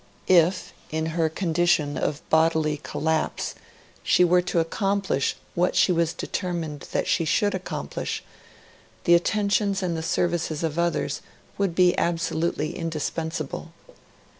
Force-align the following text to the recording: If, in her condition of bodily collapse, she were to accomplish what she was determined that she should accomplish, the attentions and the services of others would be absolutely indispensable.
If, 0.25 0.73
in 0.89 1.05
her 1.13 1.29
condition 1.29 1.95
of 1.95 2.27
bodily 2.31 2.77
collapse, 2.77 3.53
she 4.01 4.23
were 4.23 4.41
to 4.41 4.59
accomplish 4.59 5.35
what 5.53 5.75
she 5.75 5.91
was 5.91 6.11
determined 6.11 6.87
that 6.91 7.05
she 7.07 7.23
should 7.23 7.53
accomplish, 7.53 8.23
the 9.03 9.13
attentions 9.13 9.83
and 9.83 9.95
the 9.95 10.01
services 10.01 10.63
of 10.63 10.79
others 10.79 11.21
would 11.59 11.75
be 11.75 11.95
absolutely 11.99 12.75
indispensable. 12.75 13.73